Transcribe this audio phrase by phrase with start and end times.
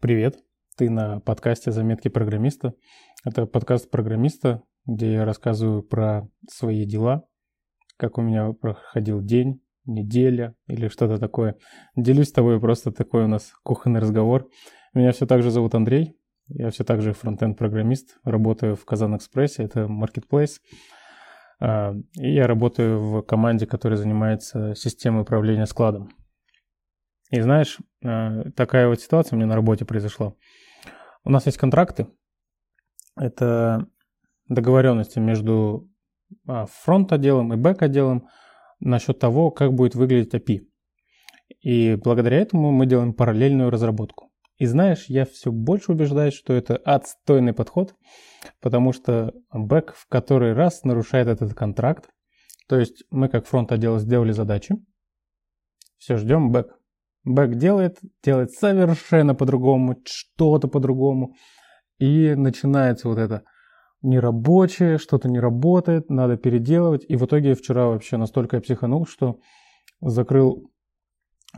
[0.00, 0.36] Привет,
[0.76, 2.74] ты на подкасте «Заметки программиста».
[3.24, 7.24] Это подкаст программиста, где я рассказываю про свои дела,
[7.96, 11.56] как у меня проходил день, неделя или что-то такое.
[11.96, 14.48] Делюсь с тобой просто такой у нас кухонный разговор.
[14.94, 19.64] Меня все так же зовут Андрей, я все так же фронтенд-программист, работаю в Казан Экспрессе,
[19.64, 20.60] это marketplace.
[21.60, 26.10] А, и я работаю в команде, которая занимается системой управления складом.
[27.30, 30.34] И знаешь, э, такая вот ситуация у меня на работе произошла.
[31.24, 32.08] У нас есть контракты.
[33.16, 33.86] Это
[34.48, 35.90] договоренности между
[36.46, 38.28] а, фронт-отделом и бэк-отделом
[38.80, 40.60] насчет того, как будет выглядеть API.
[41.60, 44.30] И благодаря этому мы делаем параллельную разработку.
[44.56, 47.94] И знаешь, я все больше убеждаюсь, что это отстойный подход,
[48.60, 52.08] потому что бэк в который раз нарушает этот контракт.
[52.68, 54.76] То есть мы как фронт-отдел сделали задачи,
[55.98, 56.77] все, ждем бэк.
[57.28, 61.34] Бэк делает, делает совершенно по-другому, что-то по-другому.
[61.98, 63.42] И начинается вот это
[64.02, 67.04] нерабочее, что-то не работает, надо переделывать.
[67.08, 69.38] И в итоге вчера вообще настолько я психанул, что
[70.00, 70.70] закрыл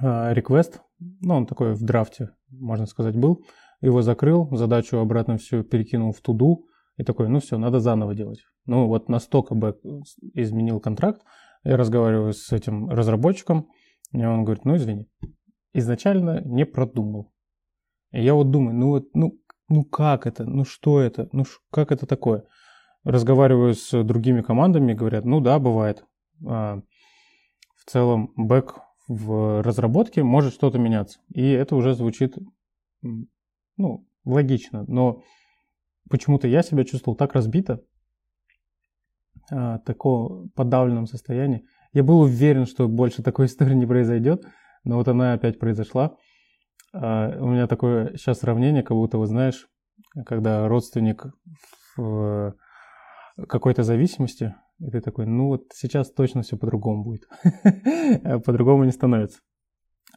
[0.03, 0.35] э,
[1.21, 3.45] ну он такой в драфте, можно сказать, был.
[3.81, 6.67] Его закрыл, задачу обратно все перекинул в туду.
[6.97, 8.41] И такой, ну все, надо заново делать.
[8.67, 9.79] Ну вот настолько бэк
[10.35, 11.23] изменил контракт.
[11.65, 13.69] Я разговариваю с этим разработчиком,
[14.13, 15.09] и он говорит, ну извини,
[15.73, 17.33] изначально не продумал.
[18.13, 21.93] И я вот думаю, ну вот, ну, ну как это, ну что это, ну как
[21.93, 22.45] это такое?
[23.05, 26.05] Разговариваю с другими командами, говорят, ну да, бывает.
[26.47, 26.83] А,
[27.77, 31.21] в целом бэк в разработке может что-то меняться.
[31.35, 32.37] И это уже звучит,
[33.03, 34.85] ну, логично.
[34.87, 35.23] Но
[36.09, 37.83] почему-то я себя чувствовал так разбито,
[39.51, 41.65] а, такого подавленном состоянии.
[41.93, 44.45] Я был уверен, что больше такой истории не произойдет.
[44.85, 46.17] Но вот она опять произошла.
[46.93, 49.69] А, у меня такое сейчас сравнение, как будто, вы знаешь,
[50.27, 51.27] когда родственник
[51.97, 52.55] в
[53.49, 57.29] какой-то зависимости, и ты такой, ну вот сейчас точно все по-другому будет.
[58.45, 59.41] По-другому не становится.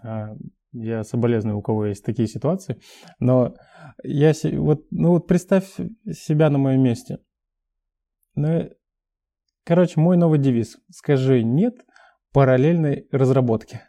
[0.02, 0.36] А,
[0.72, 2.80] я соболезную, у кого есть такие ситуации.
[3.20, 3.56] Но
[4.04, 5.66] я вот, ну вот представь
[6.12, 7.20] себя на моем месте.
[8.36, 8.70] Ну,
[9.66, 10.78] короче, мой новый девиз.
[10.90, 11.86] Скажи нет
[12.32, 13.84] параллельной разработке.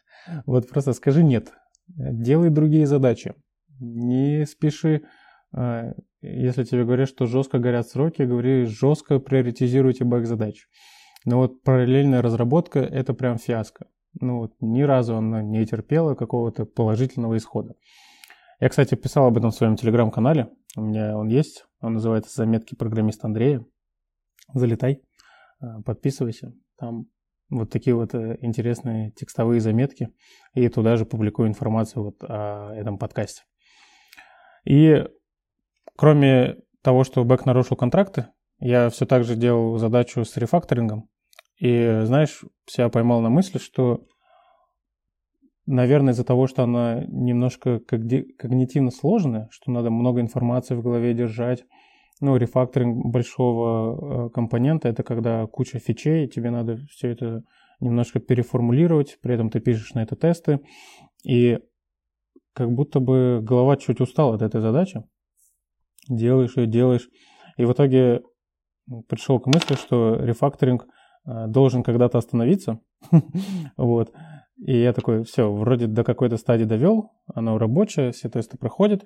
[0.47, 1.53] Вот просто скажи нет.
[1.89, 3.35] Делай другие задачи.
[3.79, 5.03] Не спеши.
[5.53, 5.93] А,
[6.23, 10.67] если тебе говорят, что жестко горят сроки, говори жестко приоритизируйте бэк-задач.
[11.25, 13.87] Но вот параллельная разработка– это прям фиаско.
[14.21, 17.75] Ну вот ни разу она не терпела какого-то положительного исхода.
[18.61, 20.51] Я, кстати, писал об этом в своем телеграм-канале.
[20.77, 21.67] У меня он есть.
[21.81, 23.65] Он называется «Заметки программиста Андрея».
[24.53, 25.03] Залетай,
[25.61, 26.53] а, подписывайся.
[26.79, 27.07] Там
[27.51, 30.09] вот такие вот э, интересные текстовые заметки,
[30.55, 33.43] и туда же публикую информацию вот о этом подкасте.
[34.65, 35.05] И
[35.97, 38.27] кроме того, что Бэк нарушил контракты,
[38.59, 41.09] я все так же делал задачу с рефакторингом.
[41.59, 44.07] И, знаешь, себя поймал на мысли, что,
[45.67, 51.65] наверное, из-за того, что она немножко когнитивно сложная, что надо много информации в голове держать,
[52.21, 57.43] ну, рефакторинг большого э, компонента– это когда куча фичей, тебе надо все это
[57.81, 60.61] немножко переформулировать, при этом ты пишешь на это тесты,
[61.25, 61.59] и
[62.55, 65.03] как будто бы голова чуть устала от этой задачи.
[66.09, 67.09] Делаешь ее, делаешь.
[67.57, 68.23] И в итоге
[69.09, 70.87] пришел к мысли, что рефакторинг
[71.27, 72.81] э, должен когда-то остановиться.
[73.77, 74.13] вот.
[74.57, 79.05] И я такой, все, вроде до какой-то стадии довел, оно рабочее, все тесты проходят.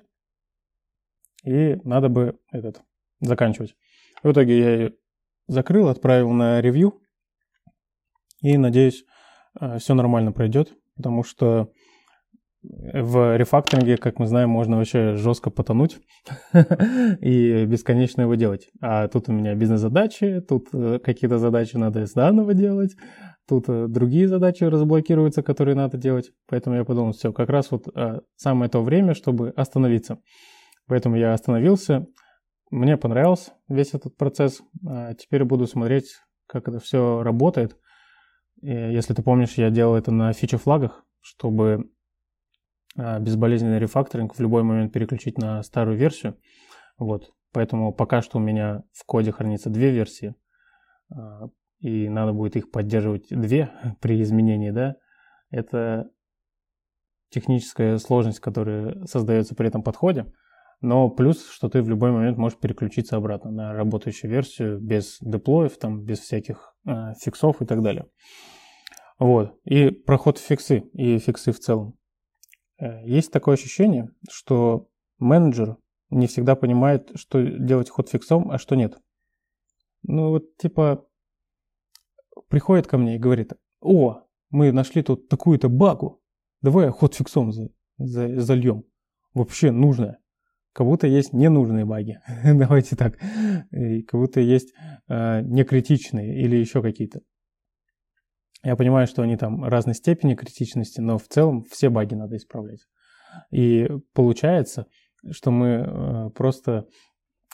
[1.43, 2.83] И надо бы этот
[3.21, 3.75] заканчивать.
[4.23, 4.93] В итоге я ее
[5.47, 7.01] закрыл, отправил на ревью.
[8.41, 9.03] И надеюсь,
[9.59, 11.71] э, все нормально пройдет, потому что
[12.61, 15.97] в рефакторинге, как мы знаем, можно вообще жестко потонуть
[17.21, 18.69] и бесконечно его делать.
[18.81, 22.95] А тут у меня бизнес-задачи, тут э, какие-то задачи надо заново делать,
[23.47, 26.31] тут э, другие задачи разблокируются, которые надо делать.
[26.47, 27.87] Поэтому я подумал, все, как раз вот
[28.35, 30.19] самое то время, чтобы остановиться.
[30.87, 32.07] Поэтому я остановился,
[32.69, 34.61] мне понравился весь этот процесс.
[34.85, 36.17] А теперь буду смотреть,
[36.47, 37.77] как это все работает.
[38.61, 41.89] И если ты помнишь, я делал это на фичи-флагах, чтобы
[42.97, 46.37] а, безболезненный рефакторинг в любой момент переключить на старую версию.
[46.97, 47.31] Вот.
[47.51, 50.35] Поэтому пока что у меня в коде хранится две версии,
[51.11, 51.49] а,
[51.79, 53.71] и надо будет их поддерживать две
[54.01, 54.95] при изменении, да.
[55.49, 56.09] Это
[57.29, 60.31] техническая сложность, которая создается при этом подходе.
[60.81, 65.77] Но плюс, что ты в любой момент можешь переключиться обратно на работающую версию без деплоев,
[65.77, 68.05] там, без всяких э, фиксов и так далее.
[69.17, 69.59] Вот.
[69.65, 71.97] И проход в фиксы и фиксы в целом.
[72.79, 74.87] Э, есть такое ощущение, что
[75.17, 75.75] менеджер
[76.09, 78.97] не всегда понимает, что делать хотфиксом, а что нет.
[80.03, 81.05] Ну вот типа
[82.47, 86.21] приходит ко мне и говорит, о, мы нашли тут такую-то багу,
[86.61, 88.85] давай хотфиксом за, за, зальем.
[89.33, 90.19] Вообще нужное.
[90.77, 92.19] Будто есть ненужные баги.
[92.43, 93.17] Давайте так.
[93.71, 94.73] И будто есть
[95.07, 97.21] э, некритичные или еще какие-то.
[98.63, 102.85] Я понимаю, что они там разной степени критичности, но в целом все баги надо исправлять.
[103.51, 104.87] И получается,
[105.31, 106.87] что мы э, просто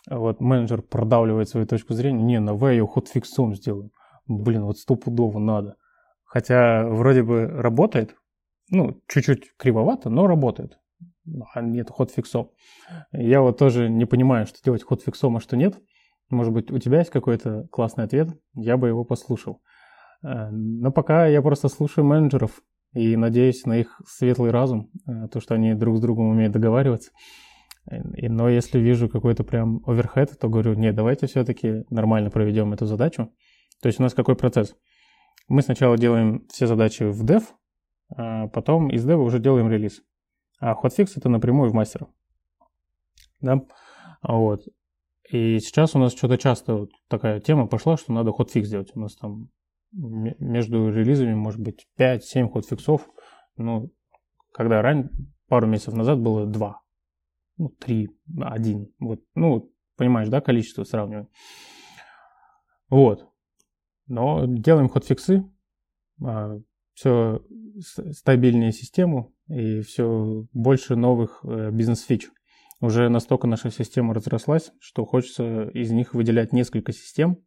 [0.09, 3.91] вот менеджер продавливает свою точку зрения, не, на V ее хотфиксом сделаем.
[4.27, 5.75] Блин, вот стопудово надо.
[6.23, 8.15] Хотя вроде бы работает,
[8.69, 10.79] ну, чуть-чуть кривовато, но работает.
[11.53, 12.51] А нет хотфиксом.
[13.11, 15.79] Я вот тоже не понимаю, что делать хотфиксом, а что нет.
[16.29, 19.61] Может быть, у тебя есть какой-то классный ответ, я бы его послушал.
[20.23, 22.61] Э, но пока я просто слушаю менеджеров
[22.93, 27.11] и надеюсь на их светлый разум, э, то, что они друг с другом умеют договариваться.
[28.15, 32.87] И, но если вижу какой-то прям оверхед, то говорю, нет, давайте все-таки нормально проведем эту
[32.87, 33.31] задачу.
[33.81, 34.75] То есть у нас какой процесс?
[35.47, 37.43] Мы сначала делаем все задачи в dev,
[38.15, 40.01] а потом из dev уже делаем релиз.
[40.59, 42.07] А hotfix это напрямую в мастера.
[43.41, 43.61] Да?
[44.21, 44.61] Вот.
[45.29, 48.91] И сейчас у нас что-то часто вот такая тема пошла, что надо hotfix делать.
[48.95, 49.49] У нас там
[49.91, 53.09] между релизами может быть 5-7 хотфиксов.
[53.57, 53.91] Ну,
[54.51, 55.09] когда ранее,
[55.47, 56.81] пару месяцев назад было 2
[57.57, 58.09] ну, 3,
[58.41, 58.93] 1.
[58.99, 61.29] Вот, ну, понимаешь, да, количество сравниваем.
[62.89, 63.29] Вот.
[64.07, 65.43] Но делаем хотфиксы,
[66.23, 66.59] а,
[66.95, 67.41] все
[68.11, 72.29] стабильнее систему и все больше новых э, бизнес-фич.
[72.81, 77.37] Уже настолько наша система разрослась, что хочется из них выделять несколько систем,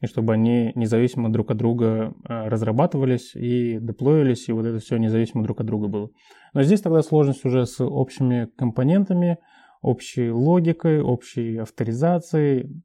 [0.00, 4.96] и чтобы они независимо друг от друга а, разрабатывались и деплоились, и вот это все
[4.96, 6.10] независимо друг от друга было.
[6.54, 9.38] Но здесь тогда сложность уже с общими компонентами,
[9.80, 12.82] общей логикой, общей авторизацией.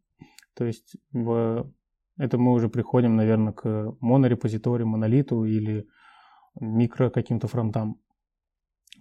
[0.55, 1.71] То есть в
[2.17, 5.87] это мы уже приходим, наверное, к монорепозиторию, монолиту или
[6.59, 7.99] микро каким-то фронтам.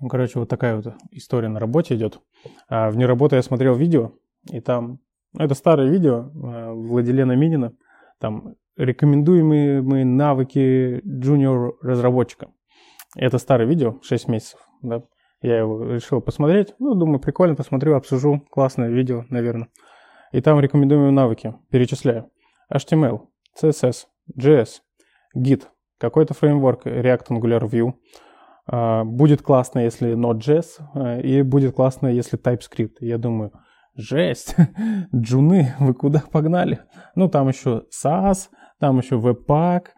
[0.01, 2.21] Ну, короче, вот такая вот история на работе идет.
[2.69, 4.13] А вне работы я смотрел видео,
[4.51, 5.01] и там,
[5.33, 7.73] ну, это старое видео а, Владилена Минина,
[8.21, 12.51] там рекомендуемые мы навыки джуниор разработчика.
[13.17, 15.03] Это старое видео, 6 месяцев, да.
[15.43, 16.75] Я его решил посмотреть.
[16.79, 18.43] Ну, думаю, прикольно, посмотрю, обсужу.
[18.51, 19.69] Классное видео, наверное.
[20.33, 21.55] И там рекомендуемые навыки.
[21.71, 22.31] Перечисляю.
[22.73, 23.21] HTML,
[23.63, 24.07] CSS,
[24.37, 24.81] JS,
[25.37, 25.65] Git,
[25.99, 27.93] какой-то фреймворк, React, Angular, Vue.
[28.67, 30.65] А, будет классно, если Node.js,
[30.95, 32.97] а, и будет классно, если TypeScript.
[33.01, 33.53] Я думаю,
[33.95, 34.57] жесть,
[35.15, 36.81] джуны, вы куда погнали?
[37.15, 38.49] Ну, там еще SAS,
[38.79, 39.89] там еще Webpack.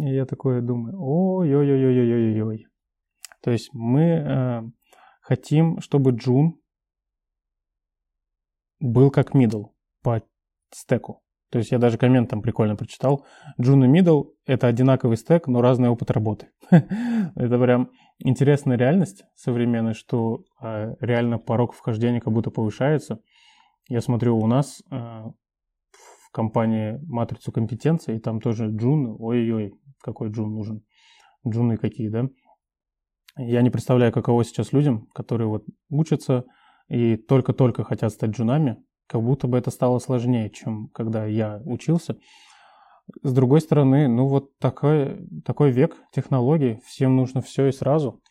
[0.00, 2.66] И я такой думаю, ой-ой-ой-ой-ой-ой-ой.
[3.42, 4.62] То есть мы э,
[5.20, 6.58] хотим, чтобы джун
[8.80, 9.72] был как middle
[10.02, 10.22] по
[10.70, 11.23] стеку.
[11.54, 13.24] То есть я даже коммент там прикольно прочитал.
[13.60, 16.48] Джун и Middle— это одинаковый стек, но разный опыт работы.
[16.70, 23.20] это прям интересная реальность современная, что э, реально порог вхождения как будто повышается.
[23.88, 29.14] Я смотрю у нас э, в компании матрицу компетенций, и там тоже джун.
[29.20, 30.82] Ой-ой-ой, какой джун нужен.
[31.46, 32.24] Джуны какие, да?
[33.36, 36.46] Я не представляю, каково сейчас людям, которые вот учатся
[36.88, 42.16] и только-только хотят стать джунами, как будто бы это стало сложнее, чем когда я учился.
[43.22, 48.22] С другой стороны, ну вот такой, такой век технологий, всем нужно все и сразу.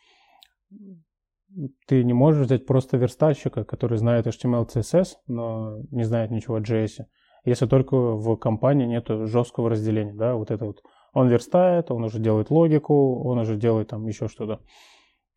[1.88, 6.62] Ты не можешь взять просто верстальщика, который знает HTML, CSS, но не знает ничего о
[6.62, 7.06] JS,
[7.46, 10.82] если только в компании нет жесткого разделения, да, вот это вот.
[11.14, 14.62] Он верстает, он уже делает логику, он уже делает там еще что-то.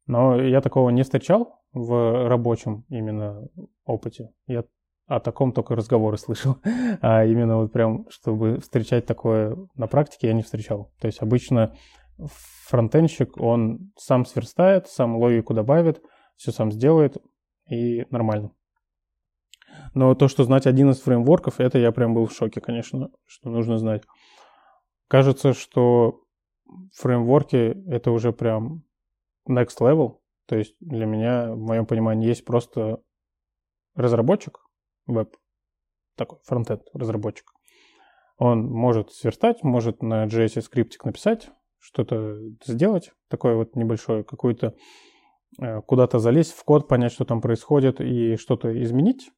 [0.06, 3.48] Но я такого не встречал в рабочем именно
[3.84, 4.30] опыте.
[4.46, 4.64] Я
[5.06, 6.58] о таком только разговоры слышал.
[7.00, 10.92] А именно вот прям, чтобы встречать такое на практике, я не встречал.
[11.00, 11.74] То есть обычно
[12.66, 16.02] фронтенщик, он сам сверстает, сам логику добавит,
[16.36, 17.16] все сам сделает
[17.70, 18.52] и нормально.
[19.94, 23.50] Но то, что знать один из фреймворков, это я прям был в шоке, конечно, что
[23.50, 24.02] нужно знать.
[25.08, 26.22] Кажется, что
[26.94, 28.84] фреймворки это уже прям
[29.48, 30.18] next level.
[30.46, 33.00] То есть для меня, в моем понимании, есть просто
[33.94, 34.60] разработчик,
[35.06, 35.36] веб,
[36.16, 37.52] такой фронтенд разработчик.
[38.38, 44.74] Он может сверстать, может на JS скриптик написать, что-то сделать, такое вот небольшое, какую-то
[45.60, 49.30] э, куда-то залезть в код, понять, что там происходит и что-то изменить.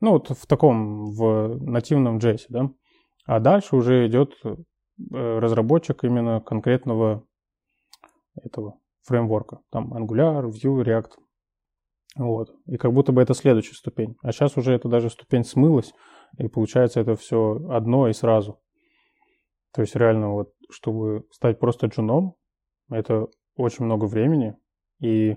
[0.00, 2.70] Ну, вот в таком, в нативном JS, да.
[3.24, 4.54] А дальше уже идет э,
[5.06, 7.26] разработчик именно конкретного
[8.34, 9.60] этого фреймворка.
[9.70, 11.12] Там Angular, Vue, React.
[12.16, 12.48] Вот.
[12.66, 14.16] И как будто бы это следующая ступень.
[14.22, 15.92] А сейчас уже это даже ступень смылась,
[16.38, 18.60] и получается это все одно и сразу.
[19.74, 22.34] То есть реально вот, чтобы стать просто джуном,
[22.90, 24.56] это очень много времени,
[25.00, 25.36] и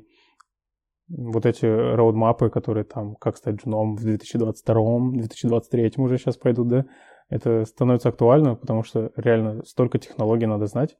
[1.09, 6.85] вот эти роудмапы, которые там, как стать джуном в 2022, 2023 уже сейчас пойдут, да,
[7.29, 10.97] это становится актуально, потому что реально столько технологий надо знать.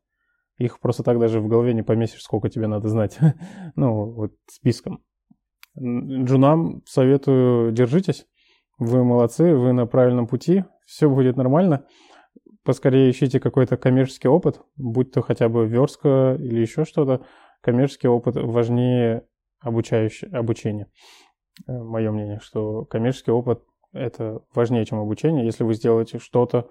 [0.58, 3.18] Их просто так даже в голове не поместишь, сколько тебе надо знать.
[3.76, 5.04] ну, вот списком.
[5.80, 8.28] Джунам советую, держитесь.
[8.78, 11.86] Вы молодцы, вы на правильном пути, все будет нормально.
[12.64, 17.26] Поскорее ищите какой-то коммерческий опыт, будь то хотя бы верстка или еще что-то.
[17.62, 19.26] Коммерческий опыт важнее
[19.60, 20.88] обучающее, обучения.
[21.68, 25.46] Э, Мое мнение, что коммерческий опыт это важнее, чем обучение.
[25.46, 26.70] Если вы сделаете что-то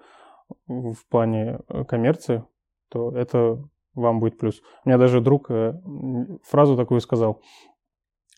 [0.67, 2.43] в плане э, коммерции,
[2.89, 3.61] то это
[3.93, 4.61] вам будет плюс.
[4.85, 5.73] У меня даже друг э,
[6.43, 7.41] фразу такую сказал.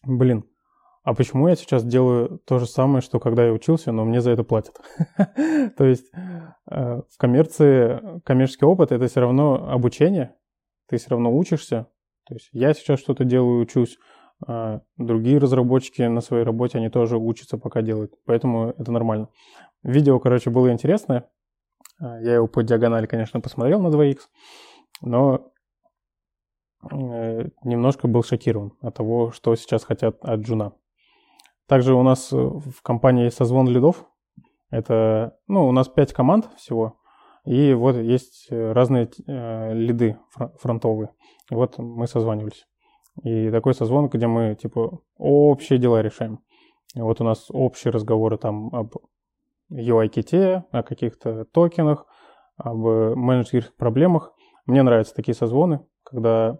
[0.03, 0.45] Блин,
[1.03, 4.31] а почему я сейчас делаю то же самое, что когда я учился, но мне за
[4.31, 4.79] это платят?
[5.77, 6.11] То есть
[6.65, 10.35] в коммерции коммерческий опыт– это все равно обучение,
[10.87, 11.87] ты все равно учишься.
[12.27, 13.97] То есть я сейчас что-то делаю, учусь,
[14.47, 18.13] а другие разработчики на своей работе, они тоже учатся, пока делают.
[18.25, 19.29] Поэтому это нормально.
[19.83, 21.29] Видео, короче, было интересное.
[21.99, 24.19] А, я его по диагонали, конечно, посмотрел на 2х,
[25.01, 25.51] но
[26.91, 30.73] э, немножко был шокирован от того, что сейчас хотят от Джуна.
[31.67, 34.05] Также у нас в компании созвон лидов.
[34.69, 36.97] Это, ну, у нас 5 команд всего.
[37.45, 40.17] И вот есть разные э, лиды
[40.59, 41.09] фронтовые.
[41.49, 42.67] И вот мы созванивались.
[43.23, 46.39] И такой созвон, где мы, типа, общие дела решаем.
[46.95, 48.95] И вот у нас общие разговоры там об
[49.71, 52.05] UI-ките, о каких-то токенах,
[52.57, 54.33] об менеджерских проблемах.
[54.65, 56.59] Мне нравятся такие созвоны, когда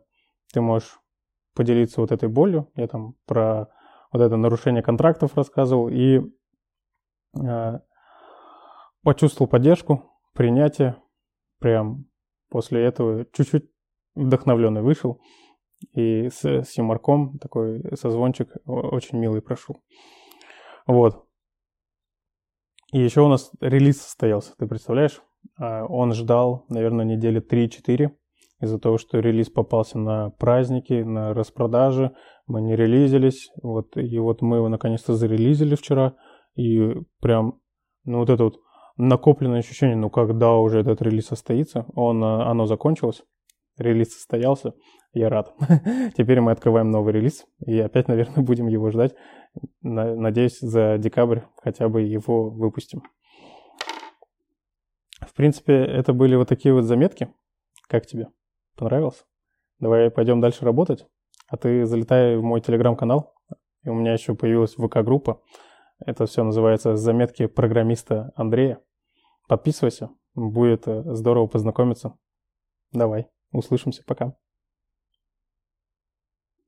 [0.54, 1.00] ты можешь
[1.56, 2.70] поделиться вот этой болью.
[2.76, 3.68] Я там про
[4.12, 6.22] вот это нарушение контрактов рассказывал и
[7.40, 7.80] э,
[9.04, 10.98] почувствовал поддержку, принятие.
[11.60, 12.06] Прям
[12.50, 13.70] после этого чуть-чуть
[14.16, 15.22] вдохновленный вышел.
[15.94, 19.82] И с, с юморком такой созвончик очень милый прошел.
[20.86, 21.26] Вот.
[22.92, 25.22] И еще у нас релиз состоялся, ты представляешь?
[25.58, 28.12] А, он ждал, наверное, недели 3-4
[28.62, 32.14] из-за того, что релиз попался на праздники, на распродажи,
[32.52, 36.16] мы не релизились, вот, и вот мы его наконец-то зарелизили вчера,
[36.56, 37.60] и прям,
[38.04, 38.60] ну вот это вот
[38.98, 43.24] накопленное ощущение, ну когда уже этот релиз состоится, он, а, оно закончилось,
[43.78, 44.74] релиз состоялся,
[45.14, 45.56] я рад.
[46.18, 49.16] Теперь мы открываем новый релиз, и опять, наверное, будем его ждать.
[49.82, 53.04] Надеюсь, за декабрь хотя бы его выпустим.
[55.22, 57.30] В принципе, это были вот такие вот заметки.
[57.88, 58.28] Как тебе?
[58.76, 59.24] Понравилось?
[59.80, 61.06] Давай пойдем дальше работать.
[61.52, 63.34] А ты залетай в мой телеграм-канал.
[63.84, 65.42] И у меня еще появилась ВК-группа.
[66.00, 68.80] Это все называется «Заметки программиста Андрея».
[69.50, 72.18] Подписывайся, будет э, здорово познакомиться.
[72.94, 74.34] Давай, услышимся, пока.